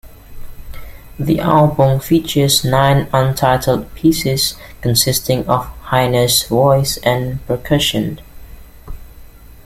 The 1.19 1.39
album 1.41 1.99
features 1.99 2.65
nine 2.65 3.07
untitled 3.13 3.93
pieces, 3.93 4.55
consisting 4.81 5.47
of 5.47 5.65
Haino's 5.91 6.41
voice 6.47 6.97
and 7.03 7.45
percussion. 7.45 8.19